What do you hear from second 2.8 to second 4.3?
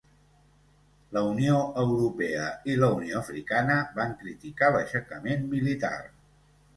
la Unió Africana van